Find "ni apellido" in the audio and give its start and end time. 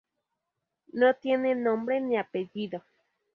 2.01-2.81